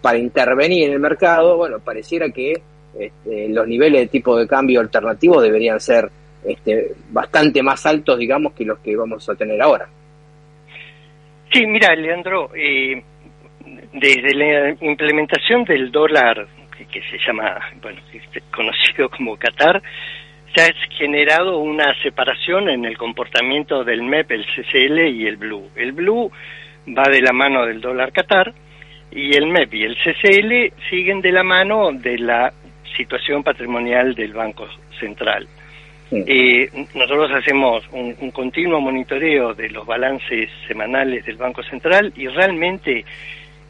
para 0.00 0.18
intervenir 0.18 0.84
en 0.84 0.92
el 0.92 1.00
mercado, 1.00 1.56
bueno, 1.56 1.78
pareciera 1.80 2.30
que 2.30 2.54
este, 2.98 3.48
los 3.48 3.66
niveles 3.66 4.02
de 4.02 4.06
tipo 4.08 4.36
de 4.36 4.46
cambio 4.46 4.80
alternativo 4.80 5.40
deberían 5.40 5.80
ser 5.80 6.10
este, 6.44 6.92
bastante 7.10 7.62
más 7.62 7.84
altos, 7.86 8.18
digamos, 8.18 8.52
que 8.52 8.64
los 8.64 8.78
que 8.78 8.96
vamos 8.96 9.28
a 9.28 9.34
tener 9.34 9.60
ahora. 9.60 9.88
Sí, 11.52 11.66
mira, 11.66 11.94
Leandro, 11.94 12.50
eh, 12.54 13.02
desde 13.92 14.34
la 14.34 14.76
implementación 14.80 15.64
del 15.64 15.90
dólar, 15.90 16.46
que, 16.90 17.00
se 17.02 17.18
llama, 17.26 17.58
bueno, 17.80 18.00
conocido 18.54 19.08
como 19.08 19.36
Qatar, 19.36 19.82
ha 20.62 20.72
generado 20.96 21.58
una 21.58 21.94
separación 22.02 22.68
en 22.68 22.84
el 22.84 22.96
comportamiento 22.96 23.84
del 23.84 24.02
MEP, 24.02 24.30
el 24.30 24.46
CCL 24.46 25.08
y 25.08 25.26
el 25.26 25.36
Blue. 25.36 25.70
El 25.76 25.92
Blue 25.92 26.30
va 26.96 27.08
de 27.08 27.20
la 27.20 27.32
mano 27.32 27.66
del 27.66 27.80
dólar 27.80 28.12
Qatar 28.12 28.52
y 29.10 29.34
el 29.36 29.46
MEP 29.46 29.74
y 29.74 29.84
el 29.84 29.96
CCL 29.96 30.88
siguen 30.88 31.20
de 31.20 31.32
la 31.32 31.42
mano 31.42 31.92
de 31.92 32.18
la 32.18 32.52
situación 32.96 33.42
patrimonial 33.42 34.14
del 34.14 34.32
Banco 34.32 34.66
Central. 34.98 35.46
Eh, 36.12 36.70
nosotros 36.94 37.32
hacemos 37.32 37.84
un, 37.90 38.30
continuo 38.30 38.80
monitoreo 38.80 39.54
de 39.54 39.68
los 39.70 39.84
balances 39.84 40.48
semanales 40.68 41.24
del 41.24 41.36
Banco 41.36 41.64
Central 41.64 42.12
y 42.16 42.28
realmente 42.28 43.04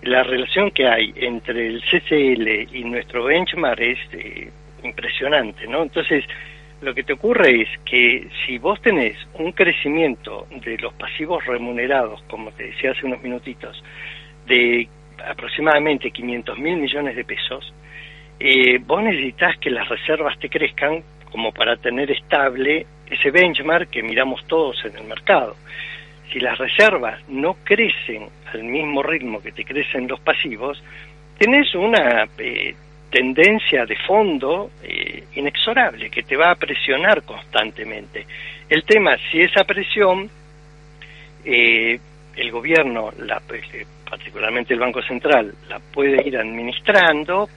la 0.03 0.23
relación 0.23 0.71
que 0.71 0.87
hay 0.87 1.15
entre 1.17 1.67
el 1.67 1.83
CCL 1.83 2.77
y 2.77 2.85
nuestro 2.85 3.25
benchmark 3.25 3.81
es 3.81 3.99
eh, 4.13 4.51
impresionante, 4.83 5.67
¿no? 5.67 5.83
Entonces, 5.83 6.25
lo 6.81 6.95
que 6.95 7.05
te 7.05 7.15
ocurre 7.15 7.63
es 7.63 7.69
que 7.85 8.29
si 8.45 8.59
vos 8.59 8.81
tenés 8.83 9.17
un 9.35 9.53
crecimiento 9.53 10.47
de 10.51 10.77
los 10.79 10.93
pasivos 10.95 11.45
remunerados, 11.47 12.23
como 12.29 12.51
te 12.53 12.65
decía 12.65 12.93
hace 12.93 13.07
unos 13.07 13.23
minutitos, 13.23 13.83
de 14.47 14.89
aproximadamente 15.27 16.11
500 16.11 16.59
mil 16.59 16.77
millones 16.77 17.17
de 17.17 17.25
pesos, 17.25 17.73
eh, 18.39 18.79
vos 18.85 19.03
necesitas 19.03 19.57
que 19.59 19.71
las 19.71 19.89
reservas 19.89 20.39
te 20.39 20.51
crezcan 20.51 21.03
como 21.31 21.53
para 21.53 21.77
tener 21.77 22.11
estable 22.11 22.87
ese 23.11 23.31
benchmark 23.31 23.89
que 23.91 24.03
miramos 24.03 24.45
todos 24.47 24.85
en 24.85 24.97
el 24.97 25.05
mercado. 25.05 25.57
Si 26.33 26.41
las 26.41 26.59
reservas 26.59 27.27
no 27.29 27.57
crecen 27.65 28.29
al 28.53 28.65
mismo 28.65 29.03
ritmo 29.03 29.41
que 29.41 29.53
te 29.53 29.65
crecen 29.65 30.09
los 30.09 30.21
pasivos, 30.21 30.83
tenés 31.39 31.75
una 31.75 32.29
eh, 32.39 32.75
tendencia 33.17 33.87
de 33.87 33.97
fondo 33.97 34.73
eh, 34.83 35.25
inexorable 35.37 36.11
que 36.11 36.23
te 36.23 36.37
va 36.37 36.51
a 36.51 36.55
presionar 36.55 37.23
constantemente. 37.23 38.27
El 38.69 38.85
tema, 38.85 39.17
si 39.31 39.41
esa 39.41 39.65
presión, 39.65 40.29
el 41.43 42.51
gobierno, 42.51 43.11
la, 43.19 43.41
particularmente 44.11 44.75
el 44.75 44.81
Banco 44.81 45.01
Central, 45.01 45.55
la 45.67 45.79
puede 45.79 46.29
ir 46.29 46.37
administrando, 46.37 47.49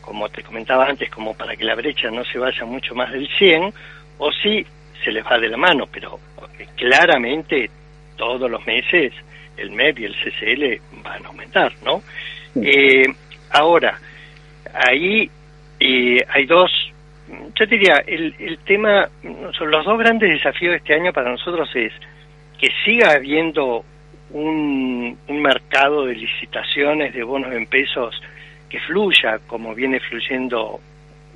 como 0.00 0.28
te 0.30 0.42
comentaba 0.42 0.86
antes, 0.86 1.08
como 1.10 1.36
para 1.36 1.54
que 1.54 1.64
la 1.64 1.76
brecha 1.76 2.10
no 2.10 2.24
se 2.24 2.38
vaya 2.38 2.64
mucho 2.64 2.92
más 2.96 3.12
del 3.12 3.28
100, 3.28 3.72
o 4.18 4.32
si 4.32 4.66
se 5.04 5.12
les 5.12 5.24
va 5.24 5.38
de 5.38 5.48
la 5.48 5.56
mano, 5.58 5.86
pero 5.92 6.18
claramente 6.74 7.70
todos 8.16 8.50
los 8.50 8.66
meses 8.66 9.12
el 9.56 9.70
MEP 9.70 10.00
y 10.00 10.04
el 10.06 10.16
CCL 10.16 11.02
van 11.04 11.24
a 11.24 11.28
aumentar, 11.28 11.72
¿no? 11.84 12.02
Eh, 12.56 13.06
ahora, 13.50 14.00
ahí 14.74 15.30
eh, 15.78 16.24
hay 16.28 16.46
dos, 16.46 16.70
yo 17.54 17.66
diría, 17.66 18.02
el, 18.06 18.34
el 18.38 18.58
tema, 18.58 19.08
los 19.22 19.84
dos 19.84 19.98
grandes 19.98 20.30
desafíos 20.30 20.72
de 20.72 20.76
este 20.78 20.94
año 20.94 21.12
para 21.12 21.30
nosotros 21.30 21.68
es 21.74 21.92
que 22.58 22.68
siga 22.84 23.12
habiendo 23.12 23.84
un, 24.30 25.18
un 25.26 25.42
mercado 25.42 26.06
de 26.06 26.14
licitaciones 26.14 27.14
de 27.14 27.22
bonos 27.22 27.52
en 27.52 27.66
pesos 27.66 28.20
que 28.68 28.78
fluya 28.80 29.40
como 29.46 29.74
viene 29.74 29.98
fluyendo 30.00 30.80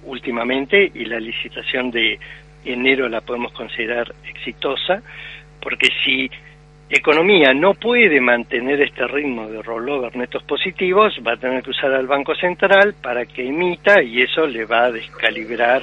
últimamente 0.05 0.91
y 0.95 1.07
la 1.07 1.19
licitación 1.19 1.91
de 1.91 2.19
enero 2.65 3.09
la 3.09 3.21
podemos 3.21 3.53
considerar 3.53 4.15
exitosa, 4.29 5.03
porque 5.61 5.89
si 6.05 6.31
economía 6.91 7.55
no 7.55 7.75
puede 7.75 8.21
mantener 8.21 8.81
este 8.83 9.07
ritmo 9.07 9.49
de 9.49 9.63
rollover 9.63 10.15
netos 10.17 10.43
positivos, 10.43 11.15
va 11.27 11.33
a 11.33 11.37
tener 11.37 11.63
que 11.63 11.71
usar 11.71 11.93
al 11.93 12.07
Banco 12.07 12.35
Central 12.35 12.95
para 13.01 13.25
que 13.27 13.47
emita 13.47 14.03
y 14.03 14.23
eso 14.23 14.47
le 14.47 14.65
va 14.65 14.85
a 14.85 14.93
descalibrar 14.93 15.83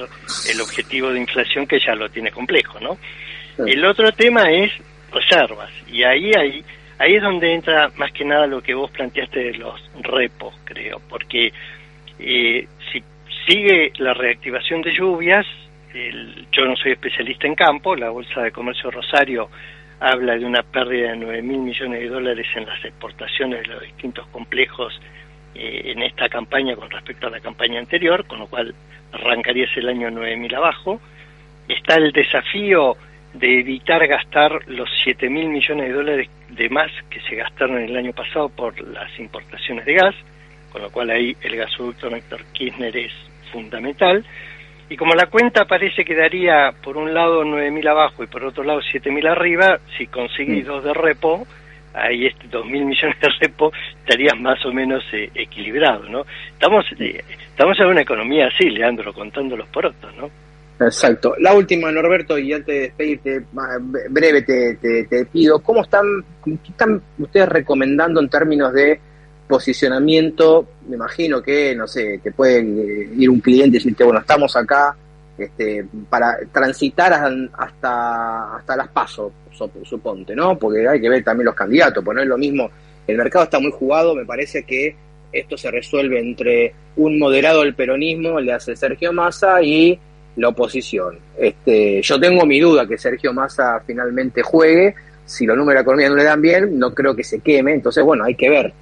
el 0.50 0.60
objetivo 0.60 1.10
de 1.10 1.20
inflación 1.20 1.66
que 1.66 1.80
ya 1.80 1.94
lo 1.94 2.08
tiene 2.08 2.30
complejo, 2.30 2.78
¿no? 2.80 2.96
El 3.66 3.84
otro 3.84 4.12
tema 4.12 4.50
es 4.50 4.72
reservas 5.12 5.70
y 5.88 6.04
ahí 6.04 6.32
hay 6.34 6.64
ahí 6.98 7.16
es 7.16 7.22
donde 7.22 7.52
entra 7.52 7.90
más 7.96 8.12
que 8.12 8.24
nada 8.24 8.46
lo 8.46 8.62
que 8.62 8.74
vos 8.74 8.90
planteaste 8.90 9.40
de 9.40 9.54
los 9.54 9.82
repos, 10.00 10.54
creo, 10.64 11.00
porque 11.08 11.52
eh, 12.18 12.66
si 12.92 13.02
sigue 13.46 13.92
la 13.98 14.14
reactivación 14.14 14.82
de 14.82 14.92
lluvias, 14.92 15.44
yo 16.52 16.64
no 16.64 16.76
soy 16.76 16.92
especialista 16.92 17.46
en 17.46 17.54
campo, 17.54 17.96
la 17.96 18.08
Bolsa 18.10 18.42
de 18.42 18.52
Comercio 18.52 18.90
Rosario 18.90 19.50
habla 20.02 20.36
de 20.36 20.44
una 20.44 20.62
pérdida 20.62 21.12
de 21.12 21.16
9 21.16 21.42
mil 21.42 21.58
millones 21.60 22.00
de 22.00 22.08
dólares 22.08 22.46
en 22.56 22.66
las 22.66 22.84
exportaciones 22.84 23.62
de 23.62 23.68
los 23.68 23.82
distintos 23.82 24.26
complejos 24.28 25.00
eh, 25.54 25.92
en 25.94 26.02
esta 26.02 26.28
campaña 26.28 26.74
con 26.74 26.90
respecto 26.90 27.28
a 27.28 27.30
la 27.30 27.40
campaña 27.40 27.78
anterior, 27.78 28.26
con 28.26 28.40
lo 28.40 28.48
cual 28.48 28.74
arrancaría 29.12 29.66
el 29.76 29.88
año 29.88 30.10
9 30.10 30.36
mil 30.36 30.54
abajo. 30.54 31.00
Está 31.68 31.94
el 31.94 32.10
desafío 32.10 32.96
de 33.34 33.60
evitar 33.60 34.06
gastar 34.08 34.66
los 34.66 34.90
7 35.04 35.30
mil 35.30 35.48
millones 35.48 35.88
de 35.88 35.92
dólares 35.92 36.28
de 36.48 36.68
más 36.68 36.90
que 37.08 37.20
se 37.20 37.36
gastaron 37.36 37.78
el 37.78 37.96
año 37.96 38.12
pasado 38.12 38.48
por 38.48 38.78
las 38.80 39.16
importaciones 39.18 39.84
de 39.86 39.94
gas, 39.94 40.14
con 40.72 40.82
lo 40.82 40.90
cual 40.90 41.10
ahí 41.10 41.36
el 41.42 41.56
gasoducto 41.56 42.10
Néctor 42.10 42.44
Kirchner 42.52 42.96
es 42.96 43.12
fundamental. 43.52 44.24
Y 44.88 44.96
como 44.96 45.14
la 45.14 45.26
cuenta 45.26 45.64
parece 45.64 46.04
que 46.04 46.14
daría 46.14 46.72
por 46.82 46.96
un 46.96 47.14
lado 47.14 47.44
9.000 47.44 47.88
abajo 47.88 48.22
y 48.22 48.26
por 48.26 48.44
otro 48.44 48.62
lado 48.62 48.80
7.000 48.80 49.30
arriba, 49.30 49.78
si 49.96 50.06
conseguís 50.06 50.64
mm. 50.64 50.68
dos 50.68 50.84
de 50.84 50.92
repo, 50.92 51.46
ahí 51.94 52.26
este 52.26 52.48
2.000 52.48 52.64
millones 52.84 53.20
de 53.20 53.28
repo, 53.40 53.72
estarías 54.00 54.38
más 54.38 54.64
o 54.66 54.72
menos 54.72 55.02
eh, 55.12 55.30
equilibrado, 55.34 56.08
¿no? 56.08 56.26
Estamos, 56.52 56.84
eh, 56.98 57.22
estamos 57.50 57.78
en 57.80 57.86
una 57.86 58.02
economía 58.02 58.48
así, 58.48 58.68
Leandro, 58.70 59.12
contando 59.12 59.56
los 59.56 59.68
porotos, 59.68 60.14
¿no? 60.16 60.30
Exacto. 60.80 61.34
La 61.38 61.54
última, 61.54 61.92
Norberto, 61.92 62.38
y 62.38 62.52
antes 62.52 62.74
de 62.74 62.80
despedirte, 62.80 63.44
breve 64.10 64.42
te, 64.42 65.04
te, 65.04 65.26
pido, 65.26 65.60
¿cómo 65.60 65.82
están, 65.82 66.04
qué 66.44 66.70
están 66.70 67.00
ustedes 67.18 67.48
recomendando 67.48 68.20
en 68.20 68.28
términos 68.28 68.72
de 68.72 68.98
posicionamiento? 69.46 70.66
Me 70.88 70.96
imagino 70.96 71.42
que, 71.42 71.74
no 71.74 71.86
sé, 71.86 72.20
te 72.22 72.32
puede 72.32 72.60
eh, 72.60 73.10
ir 73.16 73.30
un 73.30 73.40
cliente 73.40 73.76
y 73.76 73.80
decirte, 73.80 74.04
bueno, 74.04 74.20
estamos 74.20 74.56
acá 74.56 74.96
este, 75.38 75.86
para 76.08 76.38
transitar 76.50 77.12
hasta, 77.12 78.56
hasta 78.56 78.76
las 78.76 78.88
pasos, 78.88 79.32
suponte, 79.84 80.34
¿no? 80.34 80.58
Porque 80.58 80.86
hay 80.86 81.00
que 81.00 81.08
ver 81.08 81.24
también 81.24 81.46
los 81.46 81.54
candidatos, 81.54 82.04
pues 82.04 82.16
no 82.16 82.22
es 82.22 82.28
lo 82.28 82.38
mismo, 82.38 82.70
el 83.06 83.16
mercado 83.16 83.44
está 83.44 83.58
muy 83.58 83.72
jugado, 83.72 84.14
me 84.14 84.24
parece 84.24 84.64
que 84.64 84.94
esto 85.32 85.56
se 85.56 85.70
resuelve 85.70 86.20
entre 86.20 86.74
un 86.96 87.18
moderado 87.18 87.62
del 87.62 87.74
peronismo, 87.74 88.38
le 88.38 88.52
hace 88.52 88.76
Sergio 88.76 89.12
Massa, 89.12 89.62
y 89.62 89.98
la 90.36 90.48
oposición. 90.48 91.18
Este, 91.38 92.02
yo 92.02 92.20
tengo 92.20 92.46
mi 92.46 92.60
duda 92.60 92.86
que 92.86 92.98
Sergio 92.98 93.32
Massa 93.32 93.82
finalmente 93.86 94.42
juegue. 94.42 94.94
Si 95.24 95.46
los 95.46 95.56
números 95.56 95.80
de 95.80 95.82
economía 95.82 96.08
no 96.08 96.16
le 96.16 96.24
dan 96.24 96.40
bien, 96.40 96.78
no 96.78 96.92
creo 96.94 97.14
que 97.14 97.24
se 97.24 97.40
queme. 97.40 97.74
Entonces, 97.74 98.04
bueno, 98.04 98.24
hay 98.24 98.34
que 98.34 98.48
ver 98.48 98.72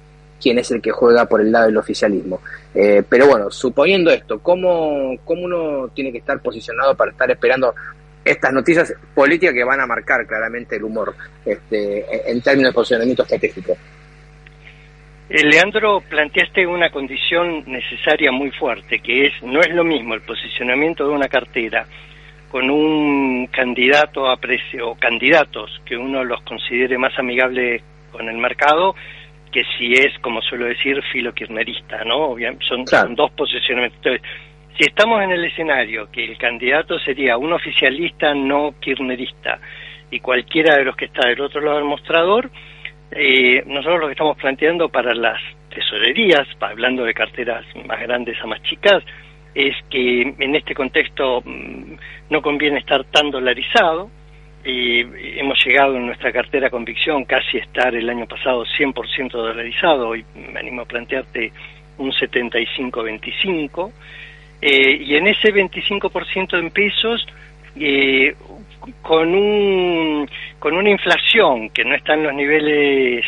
quién 0.41 0.57
es 0.59 0.71
el 0.71 0.81
que 0.81 0.91
juega 0.91 1.25
por 1.25 1.41
el 1.41 1.51
lado 1.51 1.67
del 1.67 1.77
oficialismo. 1.77 2.41
Eh, 2.73 3.03
pero 3.07 3.27
bueno, 3.27 3.51
suponiendo 3.51 4.11
esto, 4.11 4.39
¿cómo, 4.39 5.15
¿cómo 5.23 5.41
uno 5.43 5.89
tiene 5.93 6.11
que 6.11 6.17
estar 6.17 6.41
posicionado 6.41 6.95
para 6.95 7.11
estar 7.11 7.29
esperando 7.29 7.73
estas 8.23 8.53
noticias 8.53 8.93
políticas 9.13 9.53
que 9.53 9.63
van 9.63 9.79
a 9.79 9.85
marcar 9.85 10.25
claramente 10.25 10.75
el 10.75 10.83
humor 10.83 11.15
este, 11.45 12.31
en 12.31 12.41
términos 12.41 12.71
de 12.71 12.75
posicionamiento 12.75 13.23
estratégico? 13.23 13.77
Eh, 15.29 15.45
Leandro, 15.45 16.01
planteaste 16.01 16.67
una 16.67 16.89
condición 16.89 17.63
necesaria 17.65 18.31
muy 18.31 18.51
fuerte, 18.51 18.99
que 18.99 19.27
es, 19.27 19.33
no 19.43 19.61
es 19.61 19.73
lo 19.73 19.83
mismo 19.83 20.13
el 20.13 20.21
posicionamiento 20.21 21.07
de 21.07 21.13
una 21.13 21.29
cartera 21.29 21.85
con 22.51 22.69
un 22.69 23.47
candidato 23.47 24.29
a 24.29 24.35
precio, 24.35 24.89
o 24.89 24.95
candidatos 24.95 25.81
que 25.85 25.95
uno 25.95 26.25
los 26.25 26.41
considere 26.41 26.97
más 26.97 27.17
amigables 27.17 27.81
con 28.11 28.27
el 28.27 28.37
mercado, 28.37 28.93
que 29.51 29.63
si 29.77 29.93
es, 29.93 30.17
como 30.19 30.41
suelo 30.41 30.65
decir, 30.65 31.01
filo 31.11 31.33
kirchnerista, 31.33 32.03
¿no? 32.03 32.35
Son, 32.61 32.87
son 32.87 33.15
dos 33.15 33.31
posicionamientos. 33.31 33.97
Entonces, 33.97 34.21
si 34.77 34.83
estamos 34.85 35.21
en 35.21 35.31
el 35.31 35.43
escenario 35.43 36.09
que 36.11 36.23
el 36.23 36.37
candidato 36.37 36.97
sería 36.99 37.37
un 37.37 37.53
oficialista 37.53 38.33
no 38.33 38.73
kirchnerista 38.79 39.59
y 40.09 40.19
cualquiera 40.19 40.77
de 40.77 40.85
los 40.85 40.95
que 40.95 41.05
está 41.05 41.27
del 41.27 41.41
otro 41.41 41.61
lado 41.61 41.77
del 41.77 41.85
mostrador, 41.85 42.49
eh, 43.11 43.63
nosotros 43.67 43.99
lo 43.99 44.05
que 44.07 44.13
estamos 44.13 44.37
planteando 44.37 44.89
para 44.89 45.13
las 45.13 45.41
tesorerías, 45.69 46.47
hablando 46.59 47.03
de 47.03 47.13
carteras 47.13 47.65
más 47.85 48.01
grandes 48.01 48.37
a 48.41 48.47
más 48.47 48.61
chicas, 48.63 49.03
es 49.53 49.75
que 49.89 50.21
en 50.21 50.55
este 50.55 50.73
contexto 50.73 51.41
mm, 51.43 51.95
no 52.29 52.41
conviene 52.41 52.79
estar 52.79 53.03
tan 53.05 53.31
dolarizado. 53.31 54.09
Eh, 54.63 55.37
hemos 55.37 55.63
llegado 55.65 55.95
en 55.95 56.05
nuestra 56.05 56.31
cartera 56.31 56.69
convicción 56.69 57.25
casi 57.25 57.57
estar 57.57 57.95
el 57.95 58.07
año 58.07 58.27
pasado 58.27 58.63
100% 58.63 59.31
dolarizado, 59.31 60.09
hoy 60.09 60.23
me 60.35 60.59
animo 60.59 60.83
a 60.83 60.85
plantearte 60.85 61.51
un 61.97 62.11
75-25, 62.11 63.91
eh, 64.61 65.01
y 65.03 65.15
en 65.15 65.27
ese 65.27 65.51
25% 65.51 66.59
en 66.59 66.69
pesos, 66.69 67.25
eh, 67.75 68.35
con 69.01 69.33
un 69.33 70.29
con 70.59 70.75
una 70.75 70.89
inflación 70.89 71.69
que 71.71 71.83
no 71.83 71.95
está 71.95 72.13
en 72.13 72.23
los 72.23 72.33
niveles, 72.33 73.25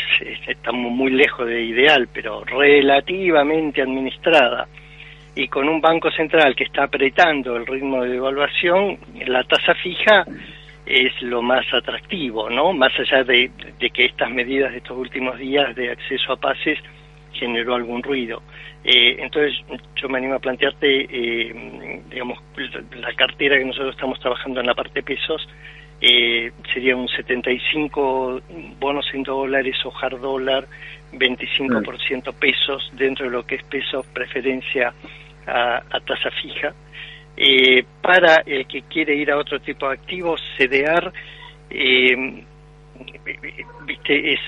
estamos 0.47 0.91
muy 0.91 1.11
lejos 1.11 1.47
de 1.47 1.63
ideal, 1.63 2.07
pero 2.13 2.43
relativamente 2.43 3.81
administrada, 3.81 4.67
y 5.35 5.47
con 5.47 5.67
un 5.67 5.81
banco 5.81 6.11
central 6.11 6.55
que 6.55 6.65
está 6.65 6.83
apretando 6.83 7.55
el 7.55 7.65
ritmo 7.65 8.03
de 8.03 8.11
devaluación, 8.11 8.99
la 9.25 9.43
tasa 9.45 9.73
fija 9.73 10.25
es 10.85 11.21
lo 11.21 11.41
más 11.41 11.65
atractivo, 11.73 12.49
¿no? 12.49 12.73
Más 12.73 12.91
allá 12.99 13.23
de, 13.23 13.51
que 13.93 14.05
estas 14.05 14.29
medidas 14.29 14.71
de 14.71 14.79
estos 14.79 14.97
últimos 14.97 15.37
días 15.37 15.75
de 15.75 15.91
acceso 15.91 16.33
a 16.33 16.37
pases 16.37 16.79
generó 17.33 17.75
algún 17.75 18.03
ruido. 18.03 18.41
Eh, 18.83 19.17
entonces, 19.19 19.53
yo 19.95 20.09
me 20.09 20.17
animo 20.17 20.35
a 20.35 20.39
plantearte, 20.39 21.07
eh, 21.09 22.01
digamos, 22.09 22.39
la 22.97 23.13
cartera 23.13 23.57
que 23.57 23.65
nosotros 23.65 23.95
estamos 23.95 24.19
trabajando 24.19 24.59
en 24.59 24.67
la 24.67 24.75
parte 24.75 25.01
pesos, 25.01 25.47
eh, 26.01 26.51
sería 26.73 26.97
un 26.97 27.07
75 27.07 28.41
bonos 28.77 29.05
en 29.13 29.23
dólares 29.23 29.77
hard 30.01 30.19
dólar, 30.19 30.67
25% 31.13 32.33
pesos 32.33 32.91
dentro 32.93 33.25
de 33.25 33.31
lo 33.31 33.45
que 33.45 33.55
es 33.55 33.63
pesos 33.63 34.05
preferencia 34.07 34.93
a, 35.47 35.81
tasa 36.05 36.29
fija. 36.31 36.73
Eh, 37.35 37.83
para 38.01 38.43
el 38.45 38.67
que 38.67 38.83
quiere 38.83 39.15
ir 39.15 39.31
a 39.31 39.37
otro 39.37 39.59
tipo 39.59 39.87
de 39.87 39.95
activos, 39.95 40.41
CDR, 40.57 41.11
eh, 41.69 42.43
viste, 43.85 44.33
es 44.33 44.39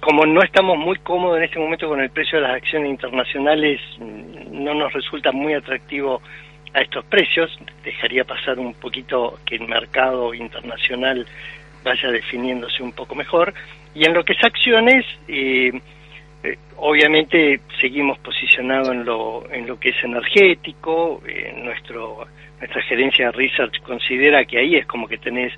como 0.00 0.26
no 0.26 0.42
estamos 0.42 0.76
muy 0.76 0.98
cómodos 0.98 1.38
en 1.38 1.44
este 1.44 1.58
momento 1.58 1.88
con 1.88 2.00
el 2.00 2.10
precio 2.10 2.38
de 2.38 2.46
las 2.46 2.56
acciones 2.56 2.90
internacionales, 2.90 3.80
no 3.98 4.74
nos 4.74 4.92
resulta 4.92 5.32
muy 5.32 5.54
atractivo 5.54 6.20
a 6.74 6.80
estos 6.80 7.04
precios, 7.06 7.58
dejaría 7.84 8.24
pasar 8.24 8.58
un 8.58 8.74
poquito 8.74 9.38
que 9.46 9.56
el 9.56 9.68
mercado 9.68 10.34
internacional 10.34 11.26
vaya 11.82 12.10
definiéndose 12.10 12.82
un 12.82 12.92
poco 12.92 13.14
mejor. 13.14 13.52
Y 13.94 14.04
en 14.04 14.14
lo 14.14 14.24
que 14.24 14.32
es 14.32 14.44
acciones, 14.44 15.04
eh, 15.28 15.72
eh, 16.42 16.56
obviamente 16.76 17.60
seguimos 17.80 18.18
posicionados 18.18 18.88
en 18.88 19.04
lo, 19.04 19.44
en 19.50 19.66
lo 19.66 19.78
que 19.78 19.90
es 19.90 20.04
energético, 20.04 21.22
nuestro, 21.56 22.26
nuestra 22.58 22.82
gerencia 22.82 23.26
de 23.26 23.32
research 23.32 23.80
considera 23.82 24.44
que 24.44 24.58
ahí 24.58 24.76
es 24.76 24.86
como 24.86 25.06
que 25.06 25.18
tenés 25.18 25.52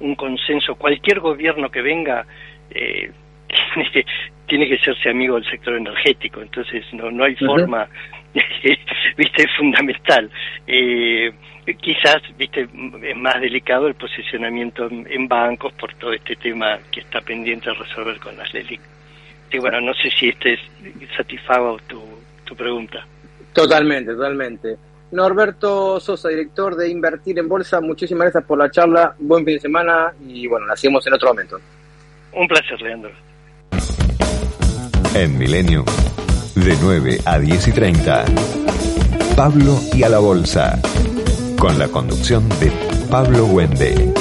un 0.00 0.14
consenso, 0.14 0.76
cualquier 0.76 1.20
gobierno 1.20 1.70
que 1.70 1.82
venga 1.82 2.24
eh, 2.70 3.10
tiene, 3.74 3.90
que, 3.90 4.04
tiene 4.46 4.68
que 4.68 4.78
serse 4.78 5.10
amigo 5.10 5.34
del 5.34 5.50
sector 5.50 5.76
energético, 5.76 6.40
entonces 6.40 6.84
no, 6.92 7.10
no 7.10 7.24
hay 7.24 7.34
forma 7.36 7.88
viste, 9.16 9.42
es 9.42 9.56
fundamental. 9.56 10.30
Eh, 10.66 11.32
quizás, 11.80 12.22
viste, 12.36 12.68
es 13.02 13.16
más 13.16 13.40
delicado 13.40 13.88
el 13.88 13.94
posicionamiento 13.94 14.88
en, 14.90 15.28
bancos 15.28 15.72
por 15.74 15.94
todo 15.94 16.12
este 16.12 16.36
tema 16.36 16.78
que 16.90 17.00
está 17.00 17.20
pendiente 17.20 17.70
de 17.70 17.76
resolver 17.76 18.18
con 18.18 18.36
las 18.36 18.52
LELIC. 18.52 18.80
Y 19.50 19.58
bueno, 19.58 19.80
no 19.80 19.94
sé 19.94 20.10
si 20.10 20.28
este 20.28 20.58
satisfago 21.16 21.78
tu, 21.86 22.00
tu 22.44 22.54
pregunta. 22.54 23.06
Totalmente, 23.52 24.12
totalmente. 24.14 24.76
Norberto 25.10 25.98
Sosa, 26.00 26.28
director 26.28 26.76
de 26.76 26.90
Invertir 26.90 27.38
en 27.38 27.48
Bolsa, 27.48 27.80
muchísimas 27.80 28.26
gracias 28.26 28.44
por 28.44 28.58
la 28.58 28.70
charla, 28.70 29.14
buen 29.18 29.44
fin 29.44 29.54
de 29.54 29.60
semana 29.60 30.12
y 30.26 30.46
bueno, 30.46 30.66
la 30.66 30.76
seguimos 30.76 31.06
en 31.06 31.14
otro 31.14 31.28
momento. 31.28 31.58
Un 32.32 32.46
placer, 32.46 32.80
Leandro. 32.82 33.10
En 35.14 35.38
Milenio 35.38 35.84
de 36.54 36.76
9 36.82 37.18
a 37.24 37.38
10 37.38 37.68
y 37.68 37.72
30. 37.72 38.24
Pablo 39.36 39.78
y 39.94 40.02
a 40.02 40.08
la 40.08 40.18
Bolsa. 40.18 40.78
Con 41.58 41.78
la 41.78 41.88
conducción 41.88 42.48
de 42.60 42.70
Pablo 43.10 43.46
Wende. 43.46 44.17